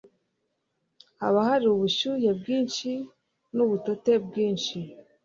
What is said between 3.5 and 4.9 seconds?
n ubutote bwinshi